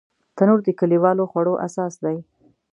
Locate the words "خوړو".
1.31-1.53